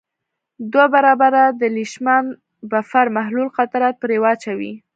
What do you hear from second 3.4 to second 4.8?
قطرات پرې واچوئ.